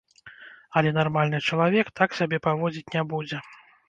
Але 0.79 0.93
нармальны 0.95 1.41
чалавек 1.49 1.91
так 2.01 2.17
сябе 2.21 2.37
паводзіць 2.47 2.91
не 2.97 3.03
будзе. 3.13 3.43